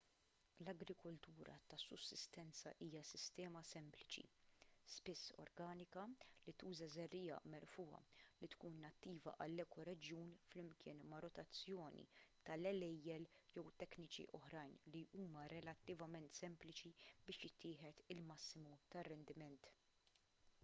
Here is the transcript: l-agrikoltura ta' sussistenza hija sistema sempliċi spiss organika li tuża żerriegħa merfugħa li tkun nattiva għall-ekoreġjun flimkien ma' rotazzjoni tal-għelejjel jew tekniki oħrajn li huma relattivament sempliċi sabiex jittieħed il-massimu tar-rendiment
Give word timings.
l-agrikoltura 0.63 1.55
ta' 1.71 1.79
sussistenza 1.81 2.71
hija 2.85 3.01
sistema 3.09 3.61
sempliċi 3.71 4.23
spiss 4.93 5.27
organika 5.43 6.05
li 6.47 6.53
tuża 6.63 6.87
żerriegħa 6.95 7.37
merfugħa 7.55 7.99
li 8.39 8.49
tkun 8.55 8.79
nattiva 8.87 9.35
għall-ekoreġjun 9.45 10.33
flimkien 10.47 11.05
ma' 11.13 11.21
rotazzjoni 11.27 12.07
tal-għelejjel 12.49 13.29
jew 13.59 13.67
tekniki 13.85 14.27
oħrajn 14.41 14.77
li 14.95 15.05
huma 15.23 15.47
relattivament 15.57 16.41
sempliċi 16.43 16.95
sabiex 17.03 17.41
jittieħed 17.47 18.05
il-massimu 18.17 18.77
tar-rendiment 18.97 19.73